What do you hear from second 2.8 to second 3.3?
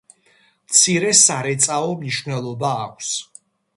აქვს.